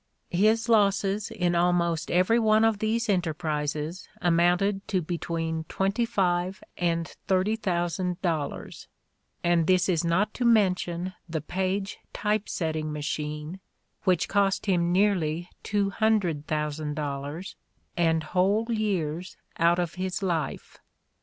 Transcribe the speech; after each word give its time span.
His 0.31 0.67
losses 0.67 1.29
in 1.29 1.53
almost 1.53 2.09
every 2.09 2.39
one 2.39 2.63
of 2.65 2.79
these 2.79 3.07
enterprises 3.07 4.09
amounted 4.19 4.87
to 4.87 4.99
between 4.99 5.63
twenty 5.65 6.05
five 6.07 6.63
and 6.75 7.07
thirty 7.27 7.55
thousand 7.55 8.19
dollars, 8.23 8.87
and 9.43 9.67
this 9.67 9.87
is 9.87 10.03
not 10.03 10.33
to 10.33 10.43
mention 10.43 11.13
the 11.29 11.39
Paige 11.39 11.99
Typesetting 12.13 12.91
Machine, 12.91 13.59
which 14.03 14.27
cost 14.27 14.65
him 14.65 14.91
nearly 14.91 15.47
two 15.61 15.91
hundred 15.91 16.47
thousand 16.47 16.95
dollars 16.95 17.55
and 17.95 18.23
whole 18.23 18.65
years 18.71 19.37
out 19.59 19.77
of 19.77 19.93
his 20.01 20.23
life. 20.23 20.79